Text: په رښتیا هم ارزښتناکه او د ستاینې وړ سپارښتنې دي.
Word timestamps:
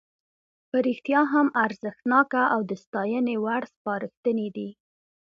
په 0.69 0.77
رښتیا 0.87 1.21
هم 1.33 1.47
ارزښتناکه 1.63 2.41
او 2.53 2.59
د 2.69 2.71
ستاینې 2.83 3.35
وړ 3.43 3.61
سپارښتنې 3.73 4.47
دي. 4.55 4.69